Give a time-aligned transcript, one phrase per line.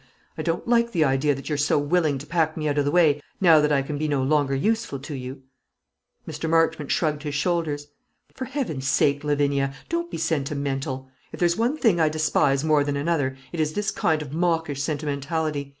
[0.35, 2.89] I don't like the idea that you're so willing to pack me out of the
[2.89, 5.43] way now that I can be no longer useful to you."
[6.27, 6.49] Mr.
[6.49, 7.85] Marchmont shrugged his shoulders.
[8.33, 11.07] "For Heaven's sake, Lavinia, don't be sentimental.
[11.31, 14.81] If there's one thing I despise more than another, it is this kind of mawkish
[14.81, 15.69] sentimentality.